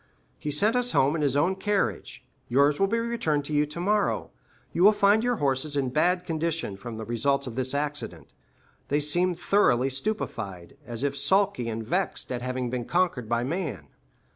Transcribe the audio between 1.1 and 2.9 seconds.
in his own carriage. Yours will